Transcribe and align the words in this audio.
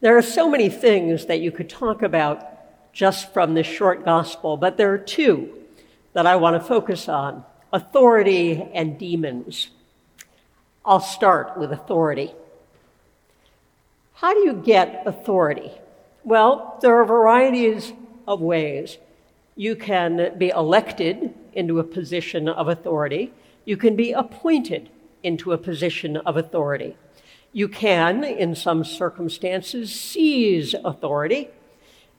There 0.00 0.16
are 0.16 0.22
so 0.22 0.48
many 0.48 0.68
things 0.68 1.26
that 1.26 1.40
you 1.40 1.50
could 1.50 1.68
talk 1.68 2.02
about 2.02 2.92
just 2.92 3.32
from 3.32 3.54
this 3.54 3.66
short 3.66 4.04
gospel, 4.04 4.56
but 4.56 4.76
there 4.76 4.92
are 4.92 4.98
two 4.98 5.52
that 6.12 6.24
I 6.24 6.36
want 6.36 6.54
to 6.54 6.66
focus 6.66 7.08
on 7.08 7.44
authority 7.72 8.68
and 8.72 8.96
demons. 8.96 9.70
I'll 10.84 11.00
start 11.00 11.58
with 11.58 11.72
authority. 11.72 12.32
How 14.14 14.34
do 14.34 14.40
you 14.40 14.52
get 14.52 15.02
authority? 15.04 15.72
Well, 16.22 16.78
there 16.80 16.96
are 17.00 17.04
varieties 17.04 17.92
of 18.26 18.40
ways. 18.40 18.98
You 19.56 19.74
can 19.74 20.38
be 20.38 20.50
elected 20.50 21.34
into 21.52 21.80
a 21.80 21.84
position 21.84 22.48
of 22.48 22.68
authority. 22.68 23.32
You 23.64 23.76
can 23.76 23.96
be 23.96 24.12
appointed 24.12 24.90
into 25.24 25.52
a 25.52 25.58
position 25.58 26.16
of 26.18 26.36
authority. 26.36 26.96
You 27.52 27.68
can, 27.68 28.24
in 28.24 28.54
some 28.54 28.84
circumstances, 28.84 29.94
seize 29.94 30.74
authority, 30.84 31.48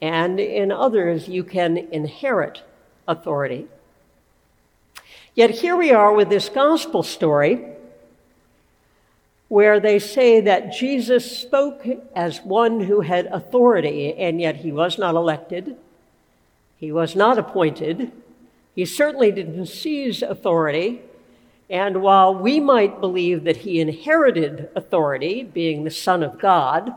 and 0.00 0.40
in 0.40 0.72
others, 0.72 1.28
you 1.28 1.44
can 1.44 1.76
inherit 1.76 2.62
authority. 3.06 3.66
Yet 5.34 5.50
here 5.50 5.76
we 5.76 5.92
are 5.92 6.12
with 6.12 6.28
this 6.28 6.48
gospel 6.48 7.02
story 7.02 7.64
where 9.48 9.80
they 9.80 9.98
say 9.98 10.40
that 10.40 10.72
Jesus 10.72 11.38
spoke 11.38 11.84
as 12.14 12.40
one 12.42 12.80
who 12.80 13.00
had 13.00 13.26
authority, 13.26 14.14
and 14.14 14.40
yet 14.40 14.56
he 14.56 14.70
was 14.70 14.96
not 14.96 15.16
elected, 15.16 15.76
he 16.76 16.92
was 16.92 17.16
not 17.16 17.36
appointed, 17.36 18.12
he 18.74 18.84
certainly 18.84 19.32
didn't 19.32 19.66
seize 19.66 20.22
authority, 20.22 21.02
and 21.70 22.02
while 22.02 22.34
we 22.34 22.58
might 22.58 23.00
believe 23.00 23.44
that 23.44 23.58
he 23.58 23.80
inherited 23.80 24.68
authority, 24.74 25.44
being 25.44 25.84
the 25.84 25.90
Son 25.90 26.24
of 26.24 26.40
God, 26.40 26.92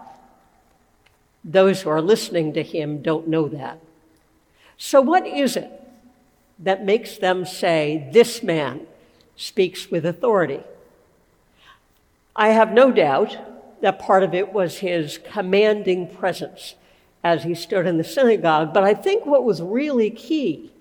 those 1.43 1.83
who 1.83 1.91
are 1.91 2.01
listening 2.01 2.53
to 2.53 2.63
him 2.63 3.03
don't 3.03 3.27
know 3.27 3.47
that. 3.49 3.79
So, 4.75 4.99
what 4.99 5.27
is 5.27 5.55
it 5.55 5.69
that 6.57 6.83
makes 6.83 7.17
them 7.17 7.45
say, 7.45 8.09
This 8.11 8.41
man 8.41 8.87
speaks 9.35 9.91
with 9.91 10.07
authority? 10.07 10.61
I 12.35 12.49
have 12.49 12.71
no 12.71 12.91
doubt 12.91 13.37
that 13.81 13.99
part 13.99 14.23
of 14.23 14.33
it 14.33 14.53
was 14.53 14.79
his 14.79 15.19
commanding 15.19 16.07
presence 16.07 16.73
as 17.23 17.43
he 17.43 17.53
stood 17.53 17.85
in 17.85 17.99
the 17.99 18.03
synagogue, 18.03 18.73
but 18.73 18.83
I 18.83 18.95
think 18.95 19.25
what 19.25 19.43
was 19.43 19.61
really 19.61 20.09
key 20.09 20.71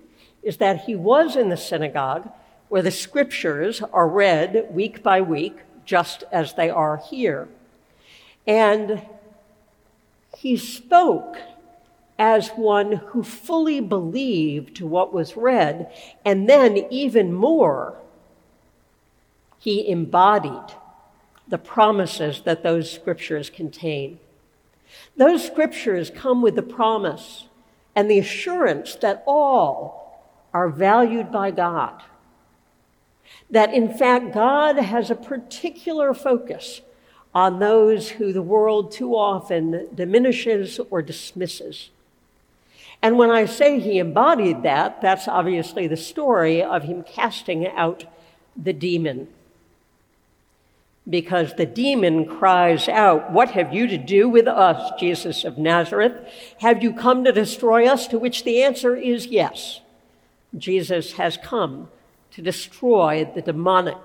is 0.42 0.56
that 0.56 0.84
he 0.84 0.97
was 0.97 1.36
in 1.36 1.50
the 1.50 1.56
synagogue 1.59 2.31
where 2.73 2.81
the 2.81 2.91
scriptures 2.91 3.83
are 3.92 4.09
read 4.09 4.67
week 4.70 5.03
by 5.03 5.20
week, 5.20 5.59
just 5.84 6.25
as 6.33 6.55
they 6.55 6.70
are 6.70 6.97
here. 6.97 7.47
And 8.47 9.03
he 10.39 10.56
spoke 10.56 11.37
as 12.19 12.48
one 12.53 12.93
who 12.93 13.23
fully 13.23 13.78
believed 13.78 14.81
what 14.81 15.12
was 15.12 15.37
read, 15.37 15.93
and 16.25 16.48
then 16.48 16.78
even 16.89 17.31
more, 17.31 17.98
he 19.59 19.87
embodied 19.87 20.75
the 21.47 21.59
promises 21.59 22.41
that 22.47 22.62
those 22.62 22.91
scriptures 22.91 23.50
contain. 23.50 24.19
Those 25.15 25.45
scriptures 25.47 26.09
come 26.09 26.41
with 26.41 26.56
the 26.56 26.62
promise 26.62 27.48
and 27.95 28.11
the 28.11 28.19
assurance 28.19 28.95
that 28.95 29.23
all 29.27 30.25
are 30.55 30.70
valued 30.70 31.31
by 31.31 31.50
God 31.50 32.03
that 33.50 33.72
in 33.72 33.92
fact 33.92 34.33
God 34.33 34.77
has 34.77 35.11
a 35.11 35.14
particular 35.14 36.14
focus 36.14 36.80
on 37.34 37.58
those 37.58 38.11
who 38.11 38.33
the 38.33 38.42
world 38.42 38.92
too 38.92 39.14
often 39.14 39.88
diminishes 39.94 40.78
or 40.91 41.02
dismisses. 41.02 41.91
And 43.00 43.19
when 43.19 43.30
I 43.30 43.47
say 43.47 43.80
he 43.80 43.98
embodied 43.98 44.62
that, 44.62 45.00
that's 45.03 45.27
obviously 45.27 45.86
the 45.86 45.97
story 45.97 46.62
of 46.62 46.84
him 46.84 47.03
casting 47.03 47.66
out 47.66 48.04
the 48.56 48.72
demon. 48.72 49.28
Because 51.09 51.54
the 51.54 51.66
demon 51.66 52.26
cries 52.26 52.88
out, 52.88 53.32
What 53.32 53.50
have 53.53 53.75
you 53.75 53.88
to 53.88 53.99
do 53.99 54.28
with 54.28 54.47
us, 54.47 54.93
Jesus 55.00 55.44
of 55.44 55.59
Nazareth? 55.59 56.12
Have 56.60 56.81
you 56.81 56.93
come 56.93 57.25
to 57.25 57.32
destroy 57.32 57.88
us? 57.88 58.06
To 58.09 58.20
which 58.20 58.44
the 58.44 58.62
answer 58.62 58.94
is 58.94 59.26
yes. 59.26 59.81
Jesus 60.56 61.14
has 61.14 61.37
come 61.37 61.88
to 62.32 62.43
destroy 62.43 63.31
the 63.34 63.43
demonic 63.43 63.98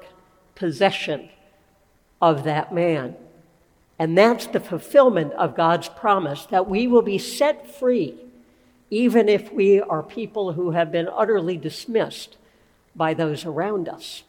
possession 0.56 1.30
of 2.22 2.44
that 2.44 2.74
man. 2.74 3.16
And 4.00 4.18
that's 4.18 4.48
the 4.48 4.60
fulfillment 4.60 5.34
of 5.34 5.56
God's 5.56 5.90
promise 5.90 6.46
that 6.48 6.70
we 6.70 6.88
will 6.88 7.02
be 7.02 7.18
set 7.18 7.76
free, 7.80 8.16
even 8.90 9.28
if 9.28 9.52
we 9.52 9.82
are 9.82 10.04
people 10.04 10.54
who 10.54 10.72
have 10.72 10.92
been 10.92 11.10
utterly 11.12 11.58
dismissed 11.58 12.38
by 12.96 13.14
those 13.14 13.46
around 13.46 13.90
us. 13.90 14.24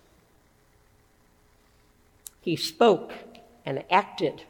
He 2.41 2.57
spoke 2.57 3.13
and 3.67 3.85
acted 3.91 4.45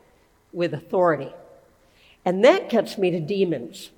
with 0.53 0.73
authority. 0.73 1.33
And 2.25 2.45
that 2.45 2.69
gets 2.69 2.99
me 2.99 3.11
to 3.11 3.21
demons. 3.21 3.91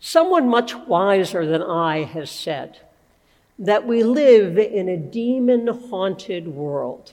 Someone 0.00 0.48
much 0.48 0.74
wiser 0.74 1.44
than 1.46 1.62
I 1.62 2.04
has 2.04 2.30
said, 2.30 2.78
that 3.62 3.86
we 3.86 4.02
live 4.02 4.58
in 4.58 4.88
a 4.88 4.96
demon 4.96 5.68
haunted 5.68 6.48
world. 6.48 7.12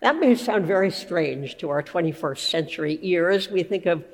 That 0.00 0.16
may 0.16 0.34
sound 0.34 0.66
very 0.66 0.90
strange 0.90 1.56
to 1.58 1.70
our 1.70 1.82
21st 1.82 2.38
century 2.38 2.98
ears. 3.00 3.50
We 3.50 3.62
think 3.62 3.86
of 3.86 4.04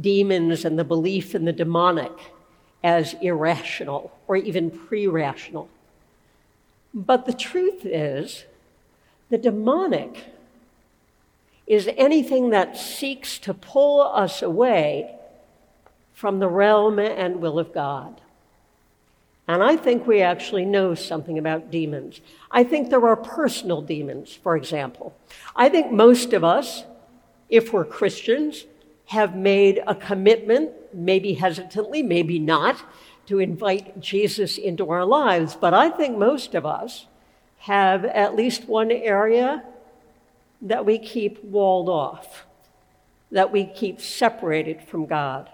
demons 0.00 0.64
and 0.64 0.78
the 0.78 0.84
belief 0.84 1.34
in 1.34 1.44
the 1.44 1.52
demonic 1.52 2.12
as 2.82 3.14
irrational 3.20 4.10
or 4.26 4.36
even 4.36 4.70
pre 4.70 5.06
rational. 5.06 5.68
But 6.94 7.26
the 7.26 7.34
truth 7.34 7.84
is, 7.84 8.44
the 9.28 9.36
demonic 9.36 10.24
is 11.66 11.90
anything 11.98 12.50
that 12.50 12.74
seeks 12.74 13.38
to 13.40 13.52
pull 13.52 14.00
us 14.00 14.40
away 14.40 15.14
from 16.14 16.38
the 16.38 16.48
realm 16.48 16.98
and 16.98 17.42
will 17.42 17.58
of 17.58 17.74
God. 17.74 18.22
And 19.54 19.64
I 19.64 19.74
think 19.74 20.06
we 20.06 20.22
actually 20.22 20.64
know 20.64 20.94
something 20.94 21.36
about 21.36 21.72
demons. 21.72 22.20
I 22.52 22.62
think 22.62 22.88
there 22.88 23.04
are 23.04 23.16
personal 23.16 23.82
demons, 23.82 24.32
for 24.32 24.56
example. 24.56 25.12
I 25.56 25.68
think 25.68 25.90
most 25.90 26.32
of 26.32 26.44
us, 26.44 26.84
if 27.48 27.72
we're 27.72 27.84
Christians, 27.84 28.66
have 29.06 29.34
made 29.34 29.82
a 29.88 29.94
commitment, 29.96 30.70
maybe 30.94 31.34
hesitantly, 31.34 32.00
maybe 32.00 32.38
not, 32.38 32.80
to 33.26 33.40
invite 33.40 33.98
Jesus 33.98 34.56
into 34.56 34.88
our 34.88 35.04
lives. 35.04 35.56
But 35.60 35.74
I 35.74 35.90
think 35.90 36.16
most 36.16 36.54
of 36.54 36.64
us 36.64 37.08
have 37.58 38.04
at 38.04 38.36
least 38.36 38.68
one 38.68 38.92
area 38.92 39.64
that 40.62 40.86
we 40.86 40.96
keep 40.96 41.42
walled 41.42 41.88
off, 41.88 42.46
that 43.32 43.50
we 43.50 43.64
keep 43.64 44.00
separated 44.00 44.80
from 44.80 45.06
God. 45.06 45.50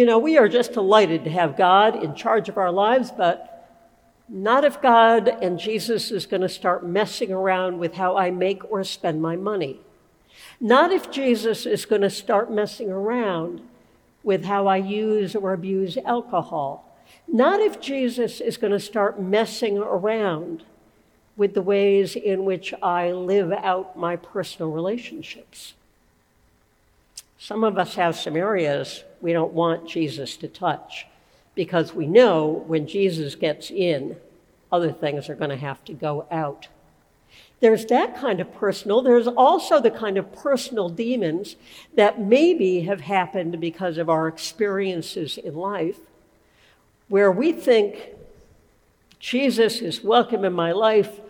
You 0.00 0.06
know, 0.06 0.18
we 0.18 0.38
are 0.38 0.48
just 0.48 0.72
delighted 0.72 1.24
to 1.24 1.30
have 1.30 1.58
God 1.58 2.02
in 2.02 2.14
charge 2.14 2.48
of 2.48 2.56
our 2.56 2.72
lives, 2.72 3.10
but 3.10 3.68
not 4.30 4.64
if 4.64 4.80
God 4.80 5.28
and 5.28 5.58
Jesus 5.58 6.10
is 6.10 6.24
going 6.24 6.40
to 6.40 6.48
start 6.48 6.86
messing 6.86 7.30
around 7.30 7.78
with 7.78 7.92
how 7.92 8.16
I 8.16 8.30
make 8.30 8.62
or 8.72 8.82
spend 8.82 9.20
my 9.20 9.36
money. 9.36 9.78
Not 10.58 10.90
if 10.90 11.10
Jesus 11.10 11.66
is 11.66 11.84
going 11.84 12.00
to 12.00 12.08
start 12.08 12.50
messing 12.50 12.90
around 12.90 13.60
with 14.22 14.46
how 14.46 14.66
I 14.68 14.78
use 14.78 15.36
or 15.36 15.52
abuse 15.52 15.98
alcohol. 15.98 16.96
Not 17.28 17.60
if 17.60 17.78
Jesus 17.78 18.40
is 18.40 18.56
going 18.56 18.72
to 18.72 18.80
start 18.80 19.20
messing 19.20 19.76
around 19.76 20.62
with 21.36 21.52
the 21.52 21.60
ways 21.60 22.16
in 22.16 22.46
which 22.46 22.72
I 22.82 23.12
live 23.12 23.52
out 23.52 23.98
my 23.98 24.16
personal 24.16 24.70
relationships. 24.70 25.74
Some 27.42 27.64
of 27.64 27.78
us 27.78 27.94
have 27.94 28.16
some 28.16 28.36
areas 28.36 29.02
we 29.22 29.32
don't 29.32 29.54
want 29.54 29.88
Jesus 29.88 30.36
to 30.36 30.46
touch 30.46 31.06
because 31.54 31.94
we 31.94 32.06
know 32.06 32.62
when 32.66 32.86
Jesus 32.86 33.34
gets 33.34 33.70
in, 33.70 34.18
other 34.70 34.92
things 34.92 35.30
are 35.30 35.34
going 35.34 35.48
to 35.48 35.56
have 35.56 35.82
to 35.86 35.94
go 35.94 36.26
out. 36.30 36.68
There's 37.60 37.86
that 37.86 38.14
kind 38.14 38.40
of 38.40 38.54
personal. 38.54 39.00
There's 39.00 39.26
also 39.26 39.80
the 39.80 39.90
kind 39.90 40.18
of 40.18 40.34
personal 40.34 40.90
demons 40.90 41.56
that 41.94 42.20
maybe 42.20 42.82
have 42.82 43.00
happened 43.00 43.58
because 43.58 43.96
of 43.96 44.10
our 44.10 44.28
experiences 44.28 45.38
in 45.38 45.54
life, 45.54 45.96
where 47.08 47.32
we 47.32 47.52
think 47.52 48.10
Jesus 49.18 49.80
is 49.80 50.04
welcome 50.04 50.44
in 50.44 50.52
my 50.52 50.72
life, 50.72 51.20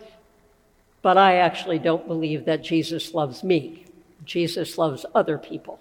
but 1.01 1.17
I 1.17 1.37
actually 1.37 1.79
don't 1.79 2.05
believe 2.05 2.43
that 2.43 2.65
Jesus 2.65 3.13
loves 3.13 3.45
me. 3.45 3.85
Jesus 4.25 4.77
loves 4.77 5.05
other 5.15 5.37
people. 5.37 5.79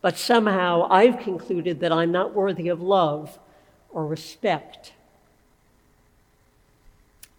But 0.00 0.18
somehow 0.18 0.86
I've 0.90 1.18
concluded 1.18 1.80
that 1.80 1.92
I'm 1.92 2.12
not 2.12 2.34
worthy 2.34 2.68
of 2.68 2.80
love 2.80 3.38
or 3.90 4.06
respect. 4.06 4.92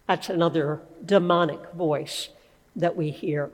That's 0.06 0.28
another 0.28 0.80
demonic 1.04 1.72
voice 1.72 2.30
that 2.76 2.96
we 2.96 3.10
hear. 3.10 3.50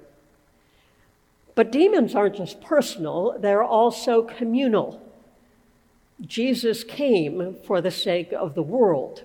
But 1.55 1.73
demons 1.73 2.15
aren't 2.15 2.37
just 2.37 2.61
personal, 2.61 3.37
they're 3.39 3.63
also 3.63 4.23
communal. 4.23 5.03
Jesus 6.21 6.83
came 6.85 7.57
for 7.65 7.81
the 7.81 7.91
sake 7.91 8.33
of 8.33 8.55
the 8.55 8.63
world. 8.63 9.25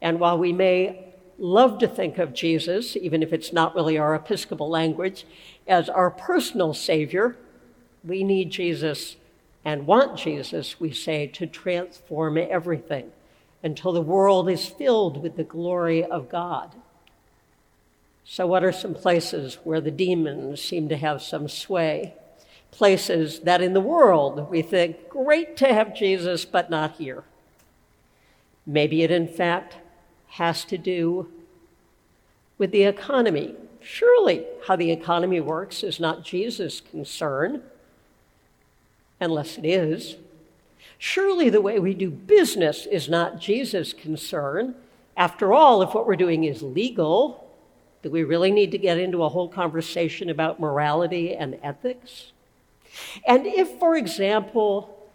And 0.00 0.20
while 0.20 0.38
we 0.38 0.52
may 0.52 1.14
love 1.38 1.78
to 1.78 1.88
think 1.88 2.18
of 2.18 2.34
Jesus, 2.34 2.96
even 2.96 3.22
if 3.22 3.32
it's 3.32 3.52
not 3.52 3.74
really 3.74 3.96
our 3.96 4.14
Episcopal 4.14 4.68
language, 4.68 5.24
as 5.66 5.88
our 5.88 6.10
personal 6.10 6.74
Savior, 6.74 7.36
we 8.04 8.24
need 8.24 8.50
Jesus 8.50 9.16
and 9.64 9.86
want 9.86 10.18
Jesus, 10.18 10.80
we 10.80 10.92
say, 10.92 11.26
to 11.26 11.46
transform 11.46 12.38
everything 12.38 13.10
until 13.62 13.92
the 13.92 14.00
world 14.00 14.48
is 14.48 14.66
filled 14.66 15.22
with 15.22 15.36
the 15.36 15.44
glory 15.44 16.04
of 16.04 16.28
God. 16.28 16.74
So, 18.24 18.46
what 18.46 18.62
are 18.62 18.72
some 18.72 18.94
places 18.94 19.58
where 19.64 19.80
the 19.80 19.90
demons 19.90 20.60
seem 20.60 20.88
to 20.90 20.96
have 20.96 21.22
some 21.22 21.48
sway? 21.48 22.14
Places 22.70 23.40
that 23.40 23.62
in 23.62 23.72
the 23.72 23.80
world 23.80 24.50
we 24.50 24.60
think, 24.62 25.08
great 25.08 25.56
to 25.56 25.72
have 25.72 25.94
Jesus, 25.94 26.44
but 26.44 26.68
not 26.68 26.96
here. 26.96 27.24
Maybe 28.66 29.02
it, 29.02 29.10
in 29.10 29.26
fact, 29.26 29.76
has 30.28 30.64
to 30.66 30.76
do 30.76 31.28
with 32.58 32.70
the 32.70 32.82
economy. 32.82 33.54
Surely, 33.80 34.44
how 34.66 34.76
the 34.76 34.90
economy 34.90 35.40
works 35.40 35.82
is 35.82 35.98
not 35.98 36.22
Jesus' 36.22 36.82
concern, 36.82 37.62
unless 39.20 39.58
it 39.58 39.64
is. 39.64 40.16
Surely, 40.98 41.48
the 41.48 41.60
way 41.60 41.78
we 41.78 41.94
do 41.94 42.10
business 42.10 42.86
is 42.86 43.08
not 43.08 43.40
Jesus' 43.40 43.92
concern. 43.92 44.74
After 45.16 45.52
all, 45.52 45.82
if 45.82 45.94
what 45.94 46.06
we're 46.06 46.16
doing 46.16 46.44
is 46.44 46.62
legal, 46.62 47.48
do 48.02 48.10
we 48.10 48.22
really 48.22 48.50
need 48.50 48.70
to 48.72 48.78
get 48.78 48.98
into 48.98 49.22
a 49.22 49.28
whole 49.28 49.48
conversation 49.48 50.30
about 50.30 50.60
morality 50.60 51.34
and 51.34 51.58
ethics? 51.62 52.32
And 53.26 53.46
if, 53.46 53.68
for 53.78 53.96
example, 53.96 55.08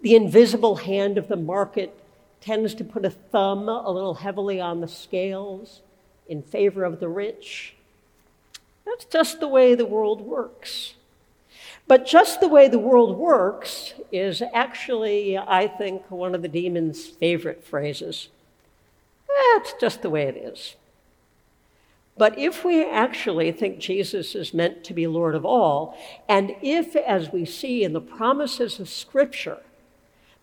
the 0.00 0.14
invisible 0.14 0.76
hand 0.76 1.18
of 1.18 1.28
the 1.28 1.36
market 1.36 1.94
tends 2.40 2.74
to 2.74 2.84
put 2.84 3.04
a 3.04 3.10
thumb 3.10 3.68
a 3.68 3.90
little 3.90 4.14
heavily 4.14 4.60
on 4.60 4.80
the 4.80 4.88
scales 4.88 5.80
in 6.28 6.42
favor 6.42 6.84
of 6.84 7.00
the 7.00 7.08
rich, 7.08 7.74
that's 8.86 9.04
just 9.04 9.40
the 9.40 9.48
way 9.48 9.74
the 9.74 9.86
world 9.86 10.20
works. 10.20 10.94
But 11.88 12.06
just 12.06 12.40
the 12.40 12.48
way 12.48 12.68
the 12.68 12.78
world 12.78 13.16
works 13.16 13.94
is 14.12 14.42
actually, 14.52 15.38
I 15.38 15.66
think, 15.66 16.10
one 16.10 16.34
of 16.34 16.42
the 16.42 16.48
demon's 16.48 17.06
favorite 17.06 17.64
phrases. 17.64 18.28
That's 19.26 19.72
just 19.80 20.02
the 20.02 20.10
way 20.10 20.24
it 20.24 20.36
is. 20.36 20.76
But 22.18 22.38
if 22.38 22.62
we 22.64 22.84
actually 22.84 23.52
think 23.52 23.78
Jesus 23.78 24.34
is 24.34 24.52
meant 24.52 24.84
to 24.84 24.92
be 24.92 25.06
Lord 25.06 25.34
of 25.34 25.46
all, 25.46 25.96
and 26.28 26.54
if, 26.60 26.94
as 26.94 27.32
we 27.32 27.46
see 27.46 27.84
in 27.84 27.94
the 27.94 28.00
promises 28.00 28.78
of 28.78 28.88
Scripture, 28.88 29.58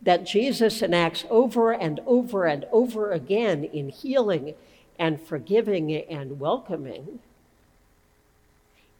that 0.02 0.26
Jesus 0.26 0.82
enacts 0.82 1.26
over 1.30 1.72
and 1.72 2.00
over 2.08 2.46
and 2.46 2.66
over 2.72 3.12
again 3.12 3.66
in 3.66 3.90
healing 3.90 4.56
and 4.98 5.22
forgiving 5.22 5.94
and 5.94 6.40
welcoming, 6.40 7.20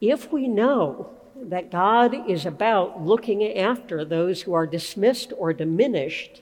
if 0.02 0.32
we 0.32 0.48
know 0.48 1.10
that 1.36 1.72
God 1.72 2.30
is 2.30 2.46
about 2.46 3.02
looking 3.02 3.58
after 3.58 4.06
those 4.06 4.44
who 4.44 4.54
are 4.54 4.66
dismissed 4.66 5.34
or 5.38 5.54
diminished, 5.54 6.42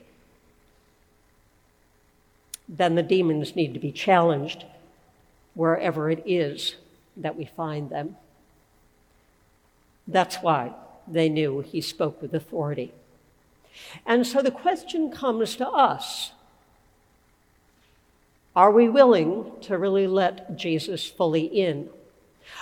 then 2.68 2.94
the 2.94 3.02
demons 3.02 3.56
need 3.56 3.74
to 3.74 3.80
be 3.80 3.92
challenged 3.92 4.64
wherever 5.54 6.10
it 6.10 6.22
is 6.26 6.76
that 7.16 7.36
we 7.36 7.44
find 7.44 7.90
them. 7.90 8.16
That's 10.06 10.36
why 10.36 10.72
they 11.06 11.28
knew 11.28 11.60
he 11.60 11.80
spoke 11.80 12.20
with 12.20 12.34
authority. 12.34 12.92
And 14.06 14.26
so 14.26 14.42
the 14.42 14.50
question 14.50 15.10
comes 15.10 15.56
to 15.56 15.68
us 15.68 16.32
Are 18.54 18.70
we 18.70 18.88
willing 18.88 19.52
to 19.62 19.76
really 19.76 20.06
let 20.06 20.56
Jesus 20.56 21.08
fully 21.08 21.44
in? 21.44 21.88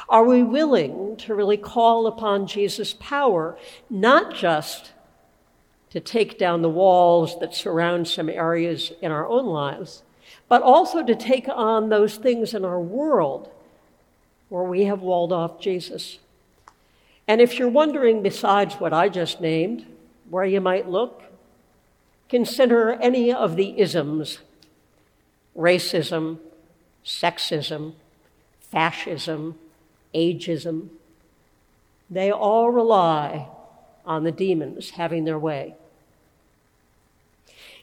Are 0.09 0.25
we 0.25 0.43
willing 0.43 1.17
to 1.19 1.35
really 1.35 1.57
call 1.57 2.07
upon 2.07 2.47
Jesus' 2.47 2.95
power, 2.95 3.57
not 3.89 4.35
just 4.35 4.93
to 5.91 6.01
take 6.01 6.39
down 6.39 6.63
the 6.63 6.71
walls 6.71 7.39
that 7.41 7.55
surround 7.55 8.09
some 8.09 8.29
areas 8.29 8.93
in 9.03 9.13
our 9.13 9.27
own 9.29 9.47
lives, 9.47 10.03
but 10.49 10.63
also 10.63 11.05
to 11.05 11.15
take 11.15 11.49
on 11.49 11.89
those 11.89 12.17
things 12.17 12.55
in 12.55 12.65
our 12.65 12.81
world 12.81 13.51
where 14.49 14.65
we 14.65 14.85
have 14.85 15.01
walled 15.01 15.33
off 15.33 15.61
Jesus. 15.61 16.19
And 17.29 17.41
if 17.41 17.59
you're 17.59 17.69
wondering, 17.69 18.23
besides 18.23 18.75
what 18.75 18.93
I 18.93 19.09
just 19.09 19.41
named, 19.41 19.87
where 20.29 20.45
you 20.45 20.61
might 20.61 20.89
look, 20.89 21.23
consider 22.29 22.93
any 22.93 23.33
of 23.33 23.57
the 23.57 23.79
isms 23.79 24.39
racism, 25.57 26.39
sexism, 27.05 27.93
fascism, 28.71 29.59
ageism. 30.15 30.89
They 32.11 32.31
all 32.31 32.71
rely 32.71 33.49
on 34.05 34.25
the 34.25 34.33
demons 34.33 34.91
having 34.91 35.25
their 35.25 35.39
way. 35.39 35.75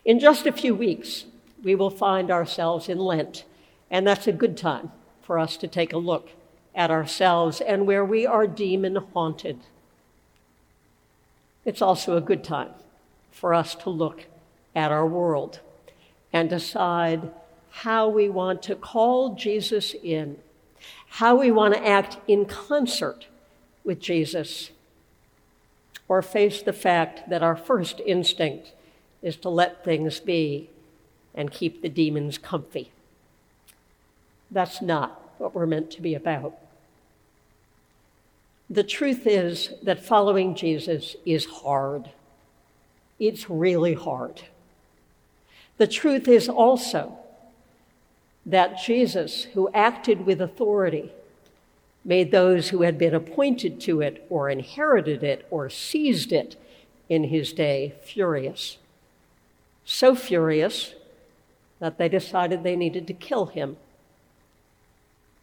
In 0.06 0.20
just 0.20 0.46
a 0.46 0.52
few 0.52 0.74
weeks, 0.76 1.26
we 1.64 1.76
will 1.76 1.90
find 1.90 2.32
ourselves 2.32 2.90
in 2.90 2.98
Lent, 2.98 3.44
and 3.92 4.08
that's 4.08 4.28
a 4.28 4.32
good 4.32 4.58
time 4.58 4.92
for 5.22 5.38
us 5.38 5.58
to 5.58 5.68
take 5.68 5.94
a 5.94 5.98
look 5.98 6.30
at 6.74 6.92
ourselves 6.92 7.62
and 7.62 7.86
where 7.86 8.06
we 8.06 8.26
are 8.26 8.48
demon 8.48 8.96
haunted. 9.14 9.60
It's 11.66 11.82
also 11.82 12.16
a 12.16 12.22
good 12.22 12.44
time 12.44 12.72
for 13.32 13.54
us 13.54 13.76
to 13.76 13.90
look 13.90 14.26
at 14.76 14.92
our 14.92 15.06
world 15.06 15.60
and 16.32 16.50
decide 16.50 17.32
how 17.70 18.08
we 18.08 18.30
want 18.30 18.64
to 18.64 18.76
call 18.76 19.36
Jesus 19.36 19.94
in, 20.04 20.38
how 21.08 21.36
we 21.36 21.52
want 21.52 21.74
to 21.74 21.86
act 21.86 22.18
in 22.28 22.46
concert 22.46 23.28
with 23.84 24.00
Jesus, 24.00 24.72
or 26.08 26.22
face 26.22 26.62
the 26.62 26.74
fact 26.74 27.30
that 27.30 27.44
our 27.44 27.56
first 27.56 28.02
instinct 28.06 28.74
is 29.22 29.36
to 29.38 29.50
let 29.50 29.84
things 29.84 30.20
be 30.20 30.70
and 31.36 31.52
keep 31.52 31.82
the 31.82 31.90
demons 31.90 32.38
comfy. 32.38 32.92
That's 34.52 34.82
not 34.82 35.22
what 35.38 35.54
we're 35.54 35.66
meant 35.66 35.92
to 35.92 36.02
be 36.02 36.16
about. 36.16 36.56
The 38.70 38.84
truth 38.84 39.26
is 39.26 39.74
that 39.84 40.04
following 40.04 40.56
Jesus 40.56 41.16
is 41.26 41.46
hard. 41.46 42.10
It's 43.20 43.50
really 43.50 43.94
hard. 43.94 44.44
The 45.78 45.88
truth 45.88 46.28
is 46.28 46.48
also 46.48 47.18
that 48.50 48.80
Jesus, 48.80 49.44
who 49.54 49.70
acted 49.76 50.26
with 50.26 50.42
authority, 50.42 51.12
made 52.04 52.32
those 52.32 52.70
who 52.70 52.82
had 52.82 52.98
been 52.98 53.14
appointed 53.14 53.80
to 53.82 54.02
it 54.02 54.26
or 54.28 54.50
inherited 54.50 55.24
it 55.24 55.46
or 55.52 55.70
seized 55.70 56.32
it 56.32 56.56
in 57.08 57.26
his 57.26 57.54
day 57.54 57.94
furious. 58.04 58.78
So 59.86 60.16
furious 60.16 60.96
that 61.80 62.00
they 62.00 62.10
decided 62.10 62.64
they 62.64 62.76
needed 62.76 63.06
to 63.08 63.14
kill 63.14 63.48
him. 63.48 63.78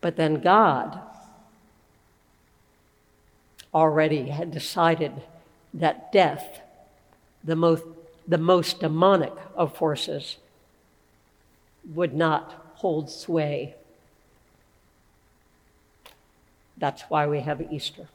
But 0.00 0.16
then 0.16 0.40
God 0.40 1.00
already 3.72 4.30
had 4.30 4.50
decided 4.50 5.12
that 5.74 6.10
death, 6.10 6.60
the 7.44 7.56
most, 7.56 7.84
the 8.26 8.38
most 8.38 8.80
demonic 8.80 9.32
of 9.54 9.76
forces, 9.76 10.38
would 11.94 12.12
not 12.12 12.65
hold 12.76 13.10
sway. 13.10 13.74
That's 16.76 17.02
why 17.08 17.26
we 17.26 17.40
have 17.40 17.60
Easter. 17.72 18.08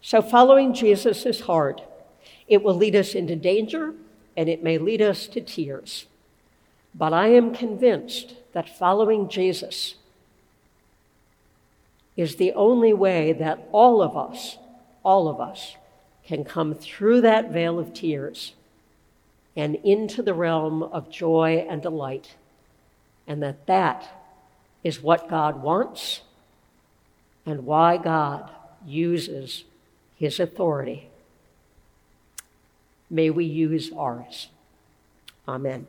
So, 0.00 0.22
following 0.22 0.74
Jesus 0.74 1.26
is 1.26 1.40
hard. 1.40 1.82
It 2.46 2.62
will 2.62 2.74
lead 2.74 2.94
us 2.94 3.14
into 3.14 3.36
danger 3.36 3.94
and 4.36 4.48
it 4.48 4.62
may 4.62 4.78
lead 4.78 5.02
us 5.02 5.26
to 5.28 5.40
tears. 5.40 6.06
But 6.94 7.12
I 7.12 7.28
am 7.28 7.54
convinced 7.54 8.34
that 8.52 8.78
following 8.78 9.28
Jesus 9.28 9.96
is 12.16 12.36
the 12.36 12.52
only 12.52 12.92
way 12.92 13.32
that 13.32 13.66
all 13.72 14.00
of 14.00 14.16
us, 14.16 14.58
all 15.02 15.28
of 15.28 15.40
us, 15.40 15.76
can 16.24 16.44
come 16.44 16.74
through 16.74 17.20
that 17.22 17.50
veil 17.50 17.78
of 17.78 17.92
tears 17.92 18.52
and 19.56 19.76
into 19.76 20.22
the 20.22 20.34
realm 20.34 20.82
of 20.82 21.10
joy 21.10 21.66
and 21.68 21.82
delight. 21.82 22.34
And 23.26 23.42
that 23.42 23.66
that 23.66 24.06
is 24.82 25.02
what 25.02 25.28
God 25.28 25.62
wants 25.62 26.20
and 27.46 27.64
why 27.64 27.96
God 27.96 28.50
uses 28.86 29.64
his 30.16 30.38
authority. 30.38 31.08
May 33.10 33.30
we 33.30 33.44
use 33.44 33.90
ours. 33.96 34.48
Amen. 35.46 35.86